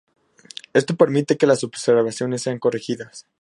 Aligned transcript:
Esto 0.73 0.95
permite 0.95 1.37
que 1.37 1.45
las 1.45 1.63
observaciones 1.63 2.41
sean 2.41 2.57
corregidas. 2.57 3.27